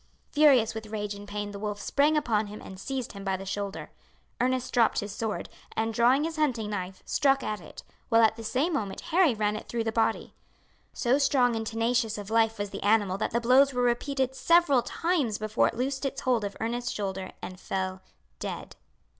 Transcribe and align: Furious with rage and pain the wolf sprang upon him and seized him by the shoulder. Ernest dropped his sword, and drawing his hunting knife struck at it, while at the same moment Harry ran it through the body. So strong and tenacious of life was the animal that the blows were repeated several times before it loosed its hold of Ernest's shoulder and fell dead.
Furious 0.31 0.73
with 0.73 0.87
rage 0.87 1.13
and 1.13 1.27
pain 1.27 1.51
the 1.51 1.59
wolf 1.59 1.79
sprang 1.79 2.17
upon 2.17 2.47
him 2.47 2.59
and 2.59 2.79
seized 2.79 3.11
him 3.11 3.23
by 3.23 3.37
the 3.37 3.45
shoulder. 3.45 3.91
Ernest 4.39 4.73
dropped 4.73 4.99
his 4.99 5.11
sword, 5.13 5.47
and 5.77 5.93
drawing 5.93 6.23
his 6.23 6.37
hunting 6.37 6.71
knife 6.71 7.03
struck 7.05 7.43
at 7.43 7.61
it, 7.61 7.83
while 8.09 8.23
at 8.23 8.35
the 8.35 8.43
same 8.43 8.73
moment 8.73 9.01
Harry 9.11 9.35
ran 9.35 9.55
it 9.55 9.67
through 9.67 9.83
the 9.83 9.91
body. 9.91 10.33
So 10.91 11.19
strong 11.19 11.55
and 11.55 11.67
tenacious 11.67 12.17
of 12.17 12.31
life 12.31 12.57
was 12.57 12.71
the 12.71 12.81
animal 12.81 13.19
that 13.19 13.29
the 13.29 13.39
blows 13.39 13.75
were 13.75 13.83
repeated 13.83 14.33
several 14.33 14.81
times 14.81 15.37
before 15.37 15.67
it 15.67 15.75
loosed 15.77 16.03
its 16.03 16.21
hold 16.21 16.43
of 16.43 16.57
Ernest's 16.59 16.89
shoulder 16.89 17.33
and 17.39 17.59
fell 17.59 18.01
dead. 18.39 18.75